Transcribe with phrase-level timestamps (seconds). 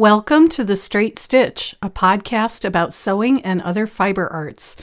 [0.00, 4.74] Welcome to The Straight Stitch, a podcast about sewing and other fiber arts.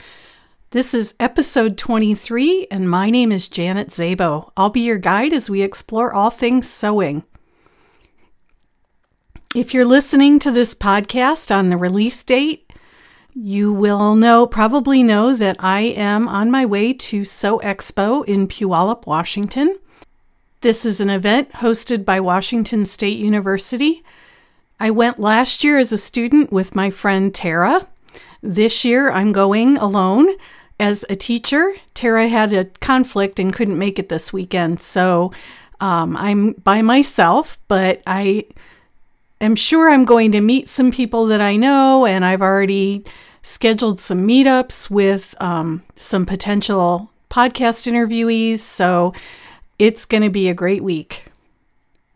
[0.70, 4.52] This is episode 23, and my name is Janet Szabo.
[4.56, 7.24] I'll be your guide as we explore all things sewing.
[9.56, 12.72] If you're listening to this podcast on the release date,
[13.34, 18.46] you will know, probably know, that I am on my way to Sew Expo in
[18.46, 19.80] Puyallup, Washington.
[20.60, 24.04] This is an event hosted by Washington State University
[24.80, 27.88] I went last year as a student with my friend Tara.
[28.42, 30.28] This year I'm going alone
[30.78, 31.74] as a teacher.
[31.94, 35.32] Tara had a conflict and couldn't make it this weekend, so
[35.80, 38.44] um, I'm by myself, but I
[39.40, 43.04] am sure I'm going to meet some people that I know, and I've already
[43.42, 49.12] scheduled some meetups with um, some potential podcast interviewees, so
[49.78, 51.24] it's going to be a great week.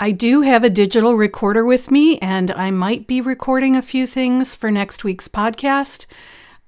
[0.02, 4.04] I do have a digital recorder with me, and I might be recording a few
[4.08, 6.06] things for next week's podcast.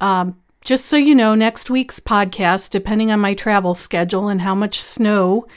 [0.00, 4.54] Um, just so you know, next week's podcast, depending on my travel schedule and how
[4.54, 5.48] much snow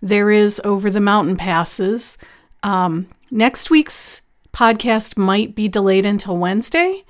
[0.00, 2.16] there is over the mountain passes,
[2.62, 7.02] um, next week's podcast might be delayed until Wednesday,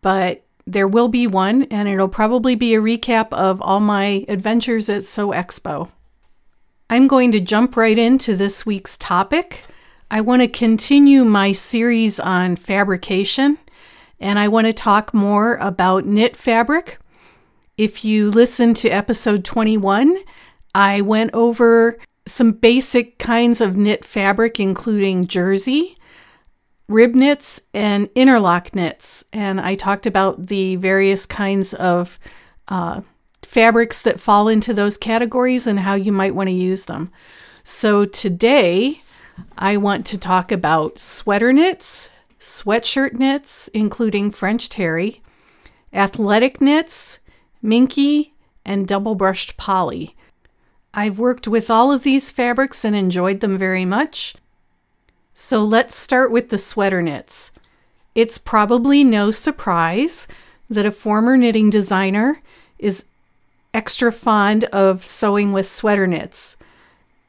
[0.00, 4.88] but there will be one, and it'll probably be a recap of all my adventures
[4.88, 5.90] at Sew Expo.
[6.90, 9.64] I'm going to jump right into this week's topic.
[10.10, 13.58] I want to continue my series on fabrication
[14.20, 16.98] and I want to talk more about knit fabric.
[17.78, 20.16] If you listen to episode 21,
[20.74, 25.96] I went over some basic kinds of knit fabric, including jersey,
[26.86, 29.24] rib knits, and interlock knits.
[29.32, 32.18] And I talked about the various kinds of
[32.68, 33.00] uh,
[33.54, 37.12] fabrics that fall into those categories and how you might want to use them.
[37.62, 39.02] So today,
[39.56, 42.10] I want to talk about sweater knits,
[42.40, 45.22] sweatshirt knits, including French terry,
[45.92, 47.20] athletic knits,
[47.62, 48.32] minky,
[48.64, 50.16] and double brushed poly.
[50.92, 54.34] I've worked with all of these fabrics and enjoyed them very much.
[55.32, 57.52] So let's start with the sweater knits.
[58.16, 60.26] It's probably no surprise
[60.68, 62.42] that a former knitting designer
[62.80, 63.04] is
[63.74, 66.56] extra fond of sewing with sweater knits.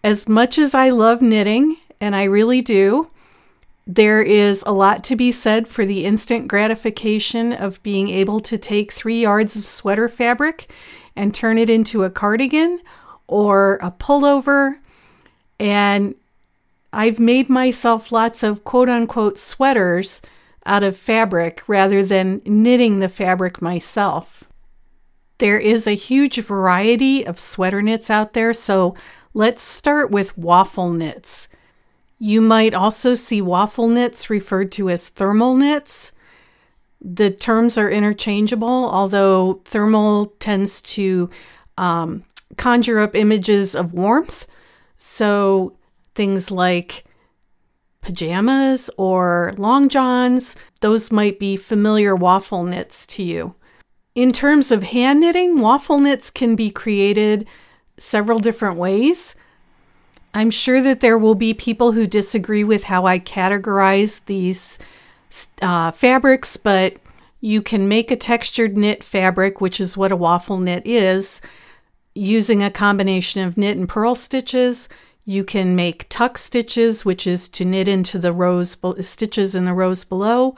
[0.04, 3.10] As much as I love knitting, and I really do,
[3.88, 8.58] there is a lot to be said for the instant gratification of being able to
[8.58, 10.72] take three yards of sweater fabric
[11.16, 12.80] and turn it into a cardigan
[13.28, 14.78] or a pullover.
[15.60, 16.16] And
[16.92, 20.22] I've made myself lots of quote unquote sweaters
[20.66, 24.46] out of fabric rather than knitting the fabric myself.
[25.38, 28.96] There is a huge variety of sweater knits out there, so
[29.34, 31.48] let's start with waffle knits.
[32.20, 36.14] You might also see waffle knits referred to as thermal knits.
[37.02, 41.30] The terms are interchangeable, although thermal tends to
[41.78, 42.24] um,
[42.58, 44.48] conjure up images of warmth.
[44.98, 45.78] So
[46.16, 47.04] things like
[48.02, 53.56] pajamas or long johns, those might be familiar waffle knits to you.
[54.16, 57.46] In terms of hand knitting, waffle knits can be created
[57.98, 59.36] several different ways.
[60.34, 64.80] I'm sure that there will be people who disagree with how I categorize these
[65.62, 66.96] uh, fabrics, but
[67.42, 71.42] you can make a textured knit fabric, which is what a waffle knit is,
[72.14, 74.88] using a combination of knit and purl stitches.
[75.26, 79.74] You can make tuck stitches, which is to knit into the rows stitches in the
[79.74, 80.56] rows below,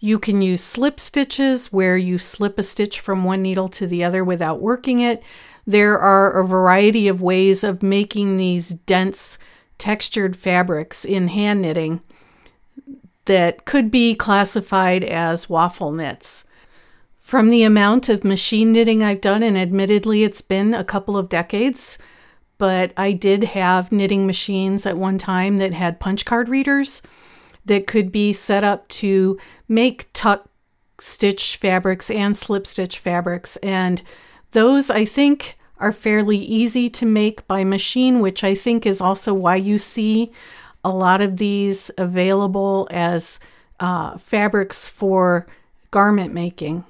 [0.00, 4.04] you can use slip stitches where you slip a stitch from one needle to the
[4.04, 5.22] other without working it.
[5.66, 9.38] There are a variety of ways of making these dense
[9.78, 12.00] textured fabrics in hand knitting
[13.24, 16.44] that could be classified as waffle knits.
[17.18, 21.30] From the amount of machine knitting I've done, and admittedly it's been a couple of
[21.30, 21.96] decades,
[22.58, 27.00] but I did have knitting machines at one time that had punch card readers
[27.64, 29.38] that could be set up to
[29.68, 30.48] make tuck
[30.98, 33.56] stitch fabrics and slip stitch fabrics.
[33.56, 34.02] And
[34.52, 39.34] those I think are fairly easy to make by machine, which I think is also
[39.34, 40.32] why you see
[40.84, 43.40] a lot of these available as
[43.80, 45.46] uh, fabrics for
[45.90, 46.84] garment making.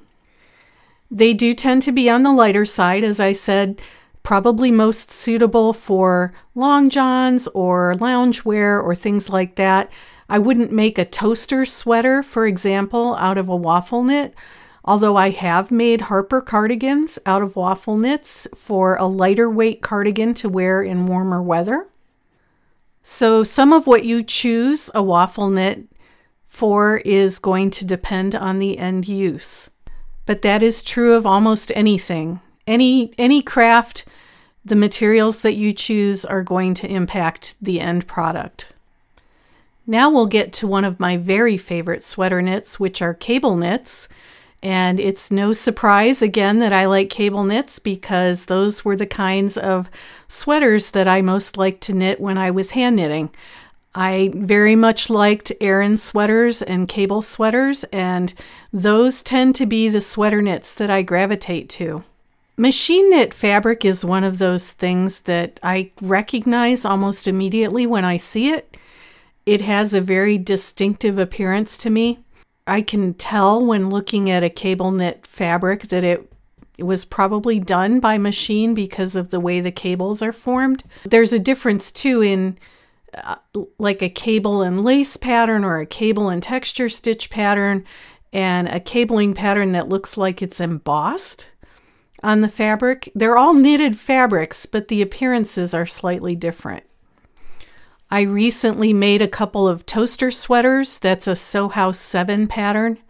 [1.11, 3.81] They do tend to be on the lighter side, as I said,
[4.23, 9.91] probably most suitable for long johns or loungewear or things like that.
[10.29, 14.35] I wouldn't make a toaster sweater, for example, out of a waffle knit,
[14.85, 20.35] although I have made Harper cardigans out of waffle knits for a lighter weight cardigan
[20.35, 21.89] to wear in warmer weather.
[23.03, 25.87] So, some of what you choose a waffle knit
[26.47, 29.69] for is going to depend on the end use.
[30.25, 32.41] But that is true of almost anything.
[32.67, 34.07] Any any craft,
[34.65, 38.73] the materials that you choose are going to impact the end product.
[39.87, 44.09] Now we'll get to one of my very favorite sweater knits, which are cable knits.
[44.63, 49.59] And it's no surprise again that I like cable knits because those were the kinds
[49.59, 49.91] of
[50.27, 53.29] sweaters that I most liked to knit when I was hand knitting.
[53.95, 58.33] I very much liked Aran sweaters and cable sweaters, and
[58.73, 62.03] those tend to be the sweater knits that I gravitate to.
[62.57, 68.17] Machine knit fabric is one of those things that I recognize almost immediately when I
[68.17, 68.77] see it.
[69.47, 72.25] It has a very distinctive appearance to me.
[72.67, 76.31] I can tell when looking at a cable knit fabric that it
[76.79, 80.83] was probably done by machine because of the way the cables are formed.
[81.05, 82.59] There's a difference too in
[83.23, 83.37] uh,
[83.79, 87.85] like a cable and lace pattern or a cable and texture stitch pattern
[88.33, 91.49] and a cabling pattern that looks like it's embossed
[92.23, 93.13] on the fabric.
[93.15, 96.83] They're all knitted fabrics, but the appearances are slightly different.
[98.15, 101.01] I recently made a couple of toaster sweaters.
[101.01, 103.01] That's a Sew House 7 pattern.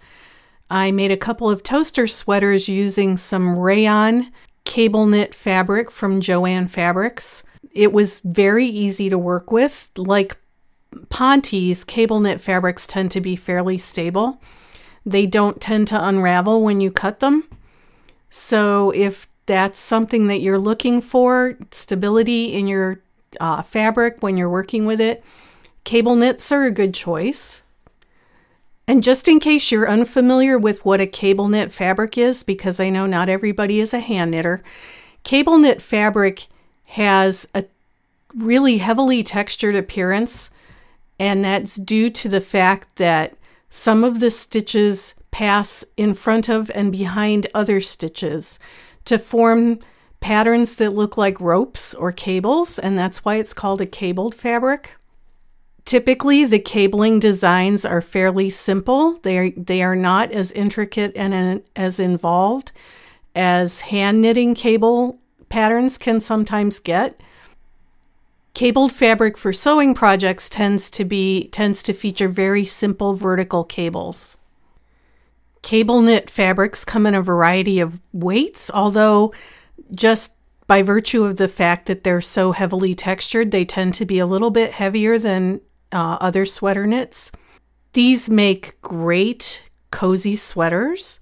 [0.71, 4.33] I made a couple of toaster sweaters using some rayon
[4.65, 7.43] cable knit fabric from Joann Fabrics.
[7.73, 9.91] It was very easy to work with.
[9.95, 10.39] Like
[11.11, 14.41] Ponte's, cable knit fabrics tend to be fairly stable.
[15.05, 17.45] They don't tend to unravel when you cut them.
[18.31, 23.04] So if that's something that you're looking for, stability in your
[23.41, 25.25] uh, fabric when you're working with it,
[25.85, 27.63] cable knits are a good choice.
[28.87, 32.91] And just in case you're unfamiliar with what a cable knit fabric is, because I
[32.91, 34.63] know not everybody is a hand knitter,
[35.23, 36.47] cable knit fabric
[36.85, 37.65] has a
[38.35, 40.51] really heavily textured appearance,
[41.19, 43.37] and that's due to the fact that
[43.71, 48.59] some of the stitches pass in front of and behind other stitches
[49.05, 49.79] to form
[50.25, 54.93] patterns that look like ropes or cables, and that's why it's called a cabled fabric.
[55.85, 59.19] Typically, the cabling designs are fairly simple.
[59.23, 62.73] They are, they are not as intricate and as involved
[63.35, 65.19] as hand knitting cable
[65.51, 67.21] patterns can sometimes get.
[68.55, 74.39] Cabled fabric for sewing projects tends to be tends to feature very simple vertical cables.
[75.61, 79.35] Cable knit fabrics come in a variety of weights, although
[79.95, 80.37] just
[80.67, 84.27] by virtue of the fact that they're so heavily textured, they tend to be a
[84.27, 85.61] little bit heavier than
[85.93, 87.31] uh, other sweater knits.
[87.93, 91.21] These make great cozy sweaters,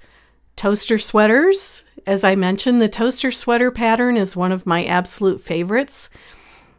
[0.56, 1.84] toaster sweaters.
[2.06, 6.08] As I mentioned, the toaster sweater pattern is one of my absolute favorites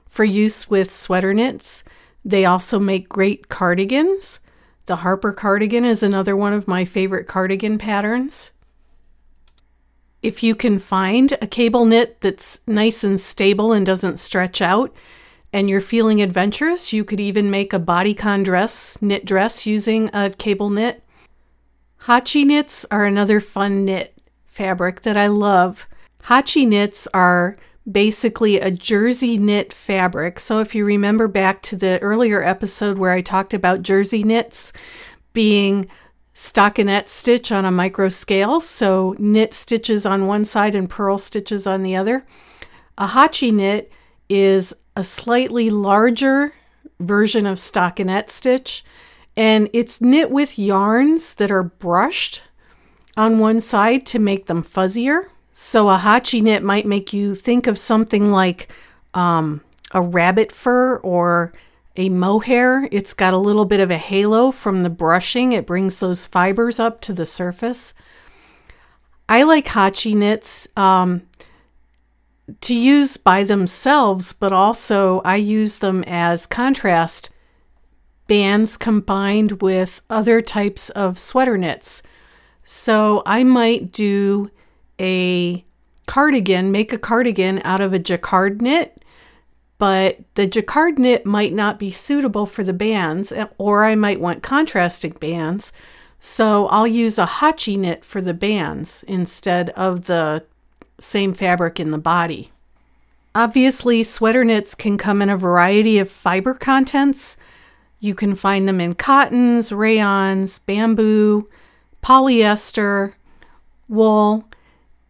[0.07, 1.83] for use with sweater knits.
[2.25, 4.39] They also make great cardigans.
[4.85, 8.51] The Harper cardigan is another one of my favorite cardigan patterns.
[10.23, 14.95] If you can find a cable knit that's nice and stable and doesn't stretch out,
[15.51, 20.29] and you're feeling adventurous, you could even make a bodycon dress, knit dress using a
[20.29, 21.03] cable knit.
[22.03, 25.87] Hacci knits are another fun knit fabric that I love.
[26.23, 27.57] Hacci knits are
[27.89, 30.39] basically a jersey knit fabric.
[30.39, 34.71] So if you remember back to the earlier episode where I talked about jersey knits
[35.33, 35.87] being
[36.35, 41.67] stockinette stitch on a micro scale, so knit stitches on one side and purl stitches
[41.67, 42.25] on the other.
[42.97, 43.91] A hacci knit
[44.29, 46.53] is a slightly larger
[46.99, 48.83] version of stockinette stitch,
[49.35, 52.43] and it's knit with yarns that are brushed
[53.15, 55.27] on one side to make them fuzzier.
[55.51, 58.69] So a hacci knit might make you think of something like
[59.13, 59.61] um,
[59.91, 61.53] a rabbit fur or
[61.95, 62.87] a mohair.
[62.91, 65.51] It's got a little bit of a halo from the brushing.
[65.51, 67.93] It brings those fibers up to the surface.
[69.29, 71.23] I like hacci knits um,
[72.61, 77.29] to use by themselves, but also I use them as contrast
[78.27, 82.01] bands combined with other types of sweater knits.
[82.63, 84.49] So I might do
[84.99, 85.65] a
[86.05, 89.02] cardigan, make a cardigan out of a jacquard knit
[89.83, 94.21] but the jacquard knit might not be suitable for the bands, eh, or I might
[94.21, 95.73] want contrasting bands.
[96.21, 100.45] So I'll use a hacci knit for the bands instead of the
[101.01, 102.49] same fabric in the body.
[103.35, 107.35] Obviously, sweater knits can come in a variety of fiber contents.
[107.99, 111.49] You can find them in cottons, rayons, bamboo,
[112.01, 113.15] polyester,
[113.89, 114.45] wool.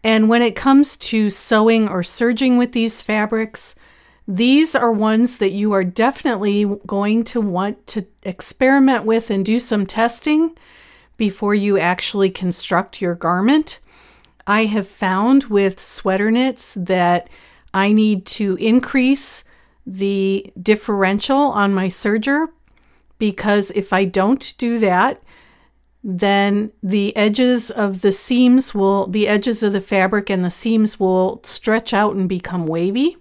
[0.04, 3.76] And when it comes to sewing or serging with these fabrics,
[4.28, 9.60] These are ones that you are definitely going to want to experiment with and do
[9.60, 10.56] some testing
[11.18, 13.80] before you actually construct your garment.
[14.48, 17.30] I have found with sweater knits that
[17.74, 19.44] I need to increase
[19.86, 22.48] the differential on my serger
[23.18, 25.22] because if I don't do that,
[26.04, 31.00] then the edges of the seams will, the edges of the fabric and the seams
[31.00, 33.18] will stretch out and become wavy.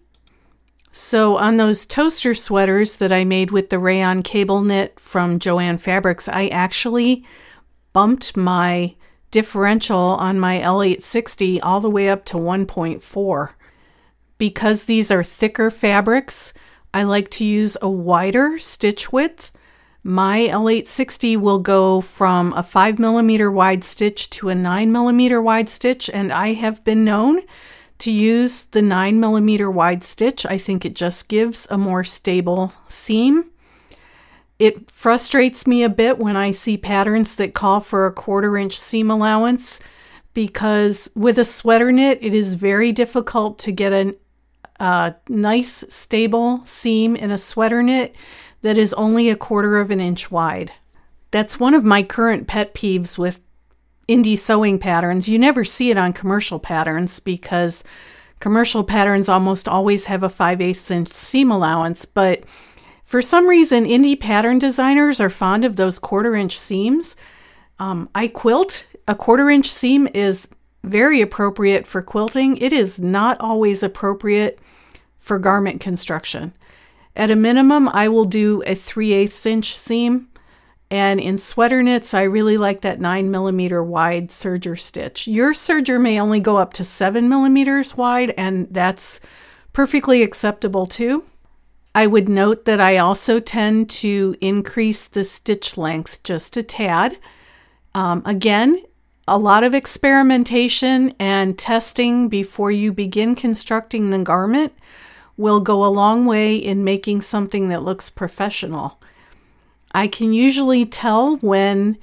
[0.95, 5.81] So on those toaster sweaters that I made with the rayon cable knit from Joann
[5.81, 7.25] Fabrics, I actually
[7.95, 8.95] bumped my
[9.31, 13.49] differential on my L860 all the way up to 1.4.
[14.37, 16.53] Because these are thicker fabrics,
[16.93, 19.51] I like to use a wider stitch width.
[20.03, 25.71] My L860 will go from a 5 millimeter wide stitch to a 9 millimeter wide
[25.71, 27.41] stitch, and I have been known
[28.03, 30.45] to use the 9 millimeter wide stitch.
[30.45, 33.45] I think it just gives a more stable seam.
[34.59, 38.77] It frustrates me a bit when I see patterns that call for a quarter inch
[38.77, 39.79] seam allowance
[40.35, 44.17] because with a sweater knit, it is very difficult to get a,
[44.81, 48.17] a nice, stable seam in a sweater knit
[48.63, 50.73] that is only a quarter of an inch wide.
[51.31, 53.39] That's one of my current pet peeves with
[54.09, 55.29] indie sewing patterns.
[55.29, 57.85] You never see it on commercial patterns because
[58.41, 62.45] commercial patterns almost always have a 5 8 inch seam allowance, but
[63.05, 67.15] for some reason, indie pattern designers are fond of those quarter inch seams.
[67.79, 68.87] Um, I quilt.
[69.07, 70.49] A quarter inch seam is
[70.83, 72.57] very appropriate for quilting.
[72.57, 74.59] It is not always appropriate
[75.19, 76.55] for garment construction.
[77.15, 80.29] At a minimum, I will do a 3 8 inch seam
[80.93, 85.27] and in sweater knits, I really like that 9 millimeter wide serger stitch.
[85.27, 89.19] Your serger may only go up to 7 millimeters wide, and that's
[89.73, 91.25] perfectly acceptable too.
[91.95, 97.17] I would note that I also tend to increase the stitch length just a tad.
[97.95, 98.79] Um, again,
[99.27, 104.75] a lot of experimentation and testing before you begin constructing the garment
[105.39, 108.99] will go a long way in making something that looks professional.
[109.95, 111.99] I can usually tell when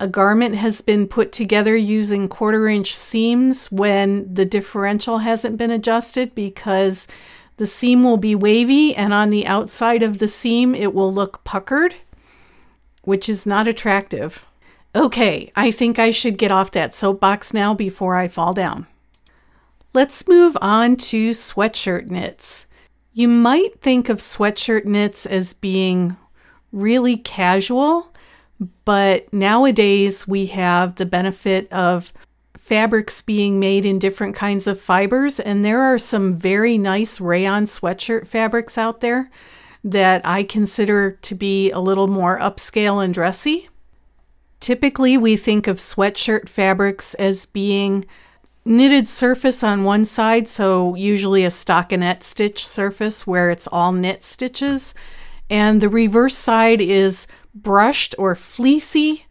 [0.00, 5.70] a garment has been put together using quarter inch seams when the differential hasn't been
[5.70, 7.08] adjusted because
[7.56, 11.42] the seam will be wavy and on the outside of the seam it will look
[11.44, 11.96] puckered,
[13.02, 14.46] which is not attractive.
[14.94, 18.86] Okay, I think I should get off that soapbox now before I fall down.
[19.92, 22.66] Let's move on to sweatshirt knits.
[23.12, 26.16] You might think of sweatshirt knits as being
[26.72, 28.12] really casual,
[28.84, 32.12] but nowadays we have the benefit of
[32.56, 37.64] fabrics being made in different kinds of fibers, and there are some very nice rayon
[37.64, 39.30] sweatshirt fabrics out there
[39.82, 43.68] that I consider to be a little more upscale and dressy.
[44.60, 48.04] Typically, we think of sweatshirt fabrics as being
[48.64, 54.22] knitted surface on one side, so usually a stockinette stitch surface where it's all knit
[54.22, 54.94] stitches,
[55.50, 59.24] and the reverse side is brushed or fleecy.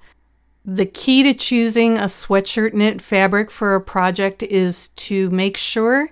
[0.66, 6.10] The key to choosing a sweatshirt knit fabric for a project is to make sure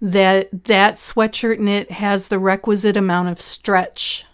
[0.00, 4.24] that that sweatshirt knit has the requisite amount of stretch.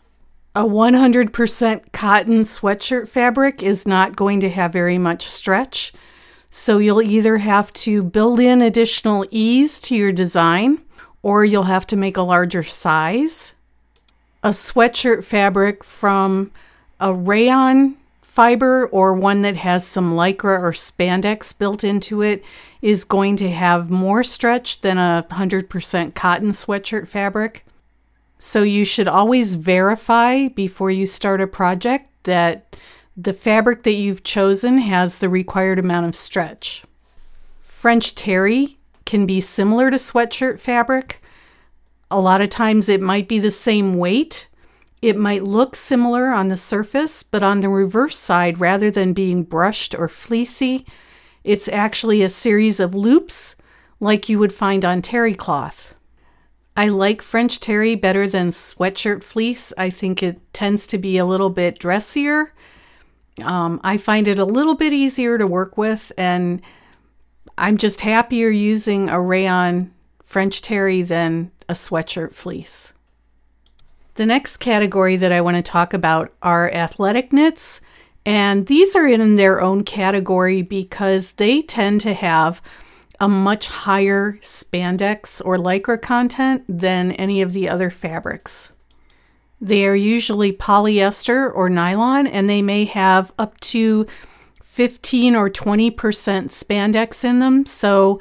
[0.55, 5.95] A 100% cotton sweatshirt fabric is not going to have very much stretch,
[6.51, 10.83] so you'll either have to build in additional ease to your design
[11.23, 13.55] or you'll have to make a larger size
[14.43, 16.51] a sweatshirt fabric from
[16.99, 22.43] a rayon fiber or one that has some lycra or spandex built into it
[22.81, 27.65] is going to have more stretch than a 100% cotton sweatshirt fabric.
[28.39, 32.75] So you should always verify before you start a project that
[33.17, 36.83] the fabric that you've chosen has the required amount of stretch.
[37.61, 41.22] French terry can be similar to sweatshirt fabric,
[42.13, 44.47] a lot of times it might be the same weight.
[45.01, 49.43] It might look similar on the surface, but on the reverse side, rather than being
[49.43, 50.87] brushed or fleecy,
[51.43, 53.57] it's actually a series of loops
[53.99, 55.95] like you would find on terry cloth.
[56.77, 59.73] I like French terry better than sweatshirt fleece.
[59.77, 62.53] I think it tends to be a little bit dressier.
[63.43, 66.63] Um, I find it a little bit easier to work with, and
[67.59, 69.93] I'm just happier using a rayon
[70.23, 72.93] French terry than a sweatshirt fleece.
[74.15, 77.81] The next category that I want to talk about are athletic knits,
[78.25, 82.63] and these are in their own category because they tend to have
[83.19, 88.73] a much higher spandex or lycra content than any of the other fabrics.
[89.61, 94.07] They are usually polyester or nylon, and they may have up to
[94.63, 97.65] 15 or 20% spandex in them.
[97.65, 98.21] So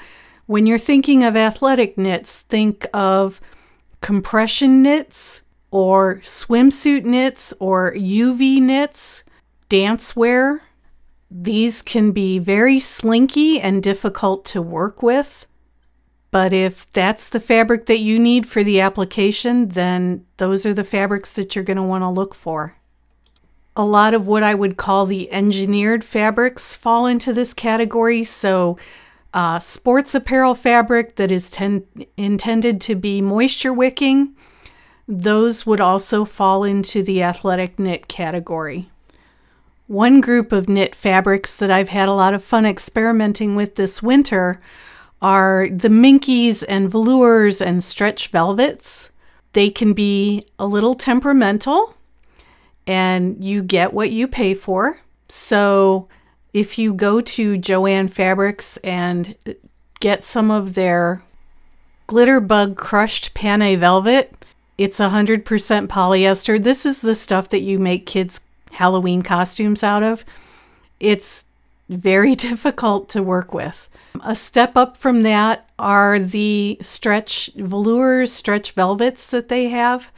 [0.51, 3.39] when you're thinking of athletic knits, think of
[4.01, 9.23] compression knits or swimsuit knits or UV knits,
[9.69, 10.61] dance wear.
[11.29, 15.47] These can be very slinky and difficult to work with.
[16.31, 20.83] But if that's the fabric that you need for the application, then those are the
[20.83, 22.75] fabrics that you're going to want to look for.
[23.77, 28.25] A lot of what I would call the engineered fabrics fall into this category.
[28.25, 28.77] So,
[29.33, 31.85] uh, sports apparel fabric that is ten-
[32.17, 34.35] intended to be moisture wicking,
[35.07, 38.89] those would also fall into the athletic knit category.
[39.87, 44.01] One group of knit fabrics that I've had a lot of fun experimenting with this
[44.01, 44.61] winter
[45.21, 49.11] are the minkies and velours and stretch velvets.
[49.53, 51.95] They can be a little temperamental
[52.87, 54.99] and you get what you pay for.
[55.27, 56.07] So
[56.53, 59.35] if you go to Joann Fabrics and
[59.99, 61.23] get some of their
[62.07, 64.33] Glitterbug crushed Panne velvet,
[64.77, 65.43] it's 100%
[65.87, 66.61] polyester.
[66.61, 68.41] This is the stuff that you make kids'
[68.71, 70.25] Halloween costumes out of.
[70.99, 71.45] It's
[71.87, 73.89] very difficult to work with.
[74.23, 80.11] A step up from that are the stretch velours, stretch velvets that they have.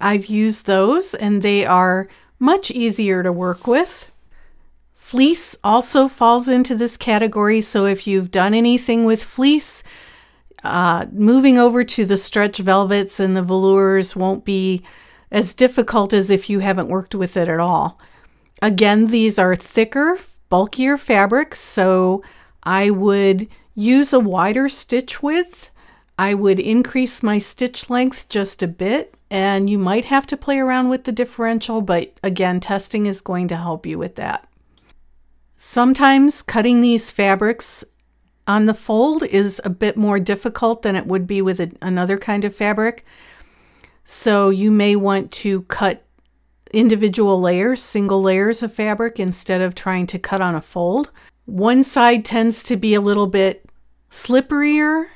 [0.00, 4.10] I've used those and they are much easier to work with.
[5.04, 9.82] Fleece also falls into this category, so if you've done anything with fleece,
[10.64, 14.82] uh, moving over to the stretch velvets and the velours won't be
[15.30, 18.00] as difficult as if you haven't worked with it at all.
[18.62, 22.22] Again, these are thicker, bulkier fabrics, so
[22.62, 25.70] I would use a wider stitch width.
[26.18, 30.58] I would increase my stitch length just a bit, and you might have to play
[30.58, 34.48] around with the differential, but again, testing is going to help you with that.
[35.56, 37.84] Sometimes cutting these fabrics
[38.46, 42.18] on the fold is a bit more difficult than it would be with a, another
[42.18, 43.04] kind of fabric.
[44.04, 46.04] So you may want to cut
[46.72, 51.10] individual layers, single layers of fabric, instead of trying to cut on a fold.
[51.46, 53.64] One side tends to be a little bit
[54.10, 55.06] slipperier,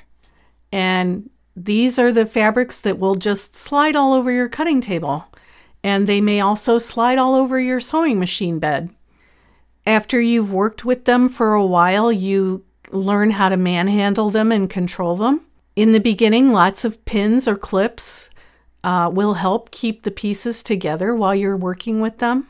[0.72, 5.26] and these are the fabrics that will just slide all over your cutting table.
[5.82, 8.90] And they may also slide all over your sewing machine bed.
[9.88, 14.68] After you've worked with them for a while, you learn how to manhandle them and
[14.68, 15.46] control them.
[15.76, 18.28] In the beginning, lots of pins or clips
[18.84, 22.48] uh, will help keep the pieces together while you're working with them.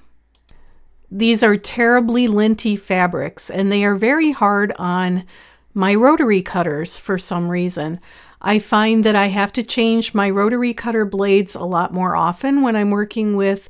[1.12, 5.24] These are terribly linty fabrics and they are very hard on
[5.72, 8.00] my rotary cutters for some reason.
[8.42, 12.62] I find that I have to change my rotary cutter blades a lot more often
[12.62, 13.68] when I'm working with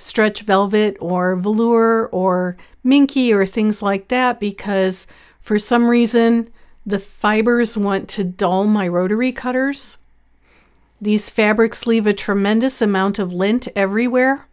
[0.00, 5.06] stretch velvet or velour or minky or things like that because
[5.40, 6.50] for some reason
[6.86, 9.98] the fibers want to dull my rotary cutters.
[11.00, 14.46] These fabrics leave a tremendous amount of lint everywhere.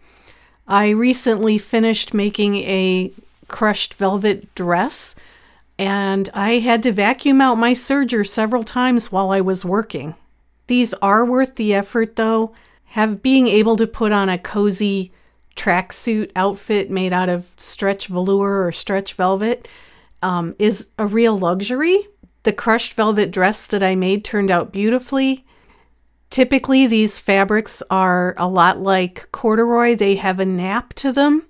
[0.68, 3.12] I recently finished making a
[3.48, 5.16] crushed velvet dress
[5.80, 10.16] and I had to vacuum out my serger several times while I was working.
[10.68, 12.54] These are worth the effort though.
[12.92, 15.12] Have being able to put on a cozy
[15.58, 19.68] tracksuit outfit made out of stretch velour or stretch velvet
[20.22, 22.08] um, is a real luxury.
[22.44, 25.46] The crushed velvet dress that I made turned out beautifully.
[26.30, 31.46] Typically, these fabrics are a lot like corduroy, they have a nap to them.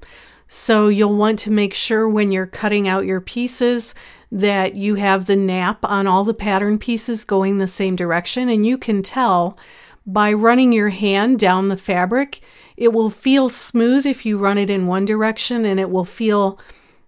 [0.47, 3.93] So, you'll want to make sure when you're cutting out your pieces
[4.31, 8.49] that you have the nap on all the pattern pieces going the same direction.
[8.49, 9.57] And you can tell
[10.05, 12.41] by running your hand down the fabric
[12.77, 16.59] it will feel smooth if you run it in one direction, and it will feel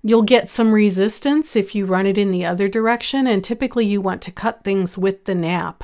[0.02, 3.28] you'll get some resistance if you run it in the other direction.
[3.28, 5.84] And typically, you want to cut things with the nap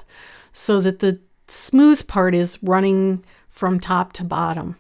[0.51, 4.75] so that the smooth part is running from top to bottom.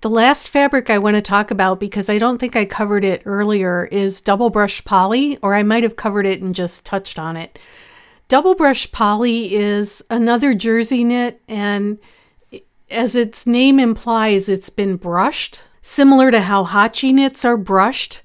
[0.00, 3.22] The last fabric I want to talk about, because I don't think I covered it
[3.26, 7.36] earlier, is double brush poly, or I might have covered it and just touched on
[7.36, 7.58] it.
[8.26, 11.98] Double brush poly is another jersey knit, and
[12.90, 18.22] as its name implies, it's been brushed, similar to how Hacci knits are brushed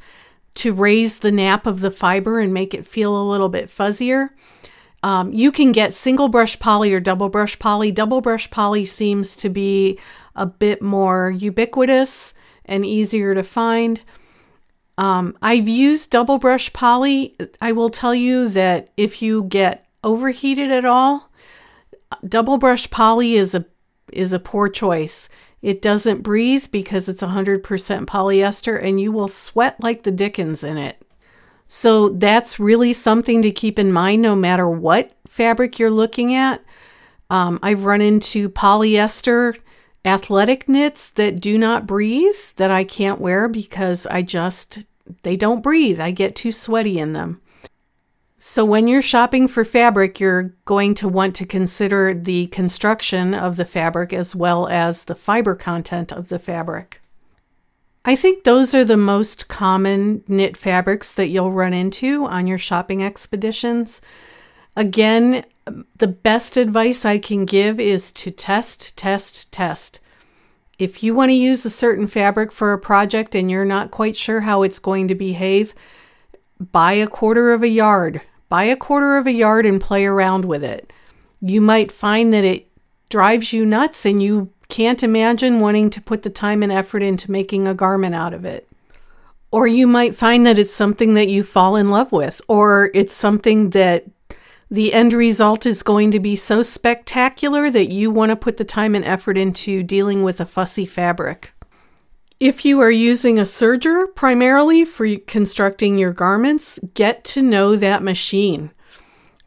[0.55, 4.29] to raise the nap of the fiber and make it feel a little bit fuzzier.
[5.03, 7.91] Um, you can get single brush poly or double brush poly.
[7.91, 9.99] Double brush poly seems to be
[10.35, 12.33] a bit more ubiquitous
[12.65, 14.01] and easier to find.
[14.97, 17.35] Um, I've used double brush poly.
[17.61, 21.29] I will tell you that if you get overheated at all,
[22.27, 23.65] double brush poly is a
[24.15, 25.29] is a poor choice.
[25.61, 27.61] It doesn't breathe because it's 100%
[28.05, 31.01] polyester and you will sweat like the dickens in it.
[31.67, 36.63] So that's really something to keep in mind no matter what fabric you're looking at.
[37.29, 39.57] Um, I've run into polyester
[40.05, 44.85] athletic knits that do not breathe that I can't wear because I just,
[45.23, 45.99] they don't breathe.
[45.99, 47.41] I get too sweaty in them.
[48.37, 53.55] So, when you're shopping for fabric, you're going to want to consider the construction of
[53.55, 57.01] the fabric as well as the fiber content of the fabric.
[58.03, 62.59] I think those are the most common knit fabrics that you'll run into on your
[62.59, 63.99] shopping expeditions.
[64.75, 65.43] Again,
[65.97, 70.01] the best advice I can give is to test, test, test.
[70.77, 74.17] If you want to use a certain fabric for a project and you're not quite
[74.17, 75.73] sure how it's going to behave,
[76.59, 80.45] buy a quarter of a yard Buy a quarter of a yard and play around
[80.45, 80.93] with it.
[81.41, 82.67] You might find that it
[83.09, 87.31] drives you nuts and you can't imagine wanting to put the time and effort into
[87.31, 88.67] making a garment out of it.
[89.51, 93.13] Or you might find that it's something that you fall in love with, or it's
[93.13, 94.05] something that
[94.69, 98.65] the end result is going to be so spectacular that you want to put the
[98.65, 101.53] time and effort into dealing with a fussy fabric.
[102.45, 108.03] If you are using a serger primarily for constructing your garments, get to know that
[108.03, 108.69] machine.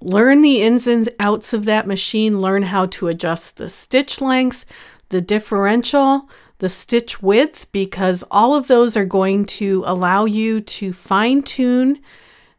[0.01, 4.67] Learn the ins and outs of that machine, learn how to adjust the stitch length,
[5.11, 10.93] the differential, the stitch width, because all of those are going to allow you to
[10.93, 12.01] fine tune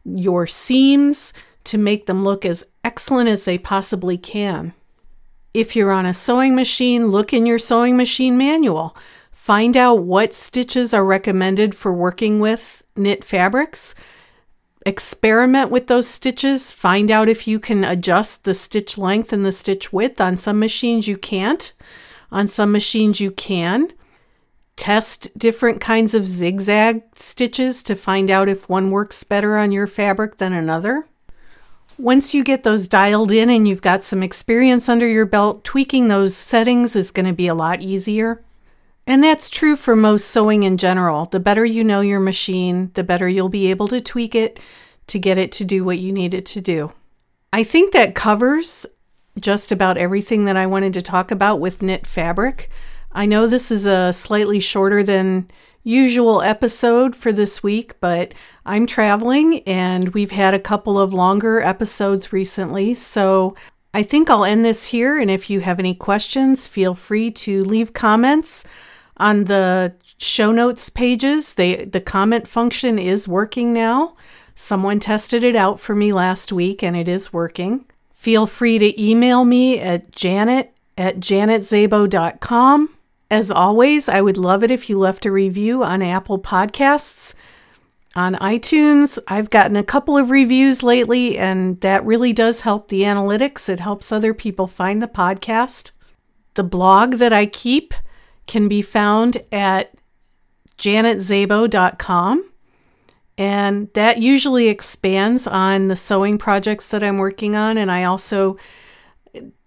[0.06, 4.72] your seams to make them look as excellent as they possibly can.
[5.52, 8.96] If you're on a sewing machine, look in your sewing machine manual.
[9.40, 13.94] Find out what stitches are recommended for working with knit fabrics.
[14.84, 16.72] Experiment with those stitches.
[16.72, 20.20] Find out if you can adjust the stitch length and the stitch width.
[20.20, 21.72] On some machines, you can't.
[22.30, 23.94] On some machines, you can.
[24.76, 29.86] Test different kinds of zigzag stitches to find out if one works better on your
[29.86, 31.06] fabric than another.
[31.96, 36.08] Once you get those dialed in and you've got some experience under your belt, tweaking
[36.08, 38.44] those settings is going to be a lot easier.
[39.10, 41.24] And that's true for most sewing in general.
[41.24, 44.60] The better you know your machine, the better you'll be able to tweak it
[45.08, 46.92] to get it to do what you need it to do.
[47.52, 48.86] I think that covers
[49.36, 52.70] just about everything that I wanted to talk about with knit fabric.
[53.10, 55.50] I know this is a slightly shorter than
[55.82, 58.32] usual episode for this week, but
[58.64, 62.94] I'm traveling and we've had a couple of longer episodes recently.
[62.94, 63.56] So
[63.92, 65.18] I think I'll end this here.
[65.18, 68.64] And if you have any questions, feel free to leave comments
[69.20, 71.54] on the show notes pages.
[71.54, 74.16] They the comment function is working now.
[74.54, 77.84] Someone tested it out for me last week and it is working.
[78.12, 82.90] Feel free to email me at janet at janetszabo.com.
[83.30, 87.32] As always, I would love it if you left a review on Apple Podcasts.
[88.16, 93.02] On iTunes, I've gotten a couple of reviews lately, and that really does help the
[93.02, 93.68] analytics.
[93.68, 95.92] It helps other people find the podcast.
[96.54, 97.94] The blog that I keep
[98.50, 99.94] can be found at
[100.76, 102.50] janetszabo.com.
[103.38, 107.78] And that usually expands on the sewing projects that I'm working on.
[107.78, 108.58] And I also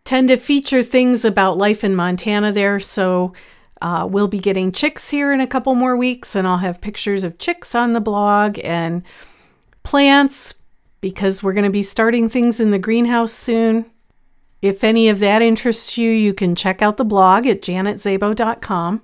[0.03, 2.77] tend to feature things about life in Montana there.
[2.81, 3.31] So
[3.81, 7.23] uh, we'll be getting chicks here in a couple more weeks, and I'll have pictures
[7.23, 9.01] of chicks on the blog and
[9.83, 10.55] plants
[10.99, 13.85] because we're going to be starting things in the greenhouse soon.
[14.63, 19.01] If any of that interests you, you can check out the blog at janetszabo.com.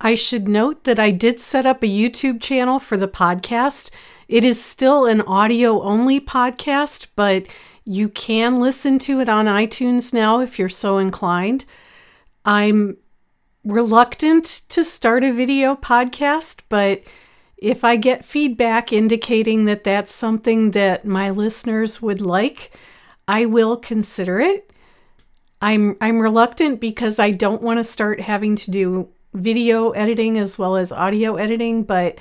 [0.00, 3.90] I should note that I did set up a YouTube channel for the podcast.
[4.26, 7.46] It is still an audio only podcast, but
[7.84, 11.64] you can listen to it on iTunes now if you're so inclined.
[12.44, 12.96] I'm
[13.64, 17.04] reluctant to start a video podcast, but
[17.58, 22.72] if I get feedback indicating that that's something that my listeners would like,
[23.28, 24.70] I will consider it.
[25.60, 30.58] I'm I'm reluctant because I don't want to start having to do video editing as
[30.58, 32.18] well as audio editing, but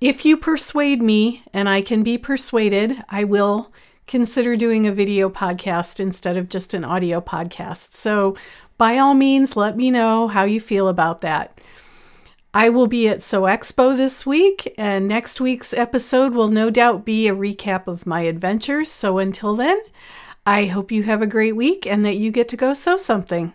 [0.00, 3.72] if you persuade me and I can be persuaded, I will
[4.06, 7.94] consider doing a video podcast instead of just an audio podcast.
[7.94, 8.36] So,
[8.78, 11.58] by all means, let me know how you feel about that.
[12.52, 17.04] I will be at Sew Expo this week, and next week's episode will no doubt
[17.04, 18.90] be a recap of my adventures.
[18.90, 19.80] So, until then,
[20.48, 23.52] I hope you have a great week and that you get to go sew something.